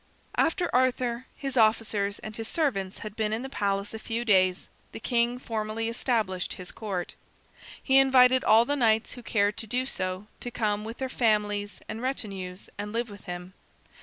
After 0.35 0.67
Arthur, 0.73 1.27
his 1.37 1.55
officers, 1.57 2.17
and 2.17 2.35
his 2.35 2.47
servants 2.47 2.97
had 3.05 3.15
been 3.15 3.31
in 3.31 3.43
the 3.43 3.49
palace 3.49 3.93
a 3.93 3.99
few 3.99 4.25
days, 4.25 4.67
the 4.93 4.99
king 4.99 5.37
formally 5.37 5.89
established 5.89 6.53
his 6.53 6.71
Court. 6.71 7.13
He 7.83 7.99
invited 7.99 8.43
all 8.43 8.65
the 8.65 8.75
knights 8.75 9.13
who 9.13 9.21
cared 9.21 9.57
to 9.57 9.67
do 9.67 9.85
so 9.85 10.25
to 10.39 10.49
come 10.49 10.83
with 10.83 10.97
their 10.97 11.07
families 11.07 11.81
and 11.87 12.01
retinues 12.01 12.67
and 12.79 12.91
live 12.91 13.11
with 13.11 13.25
him. 13.25 13.53